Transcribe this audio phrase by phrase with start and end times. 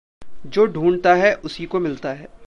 [0.45, 2.27] जो ढूँढता है, उसीको मिलता है।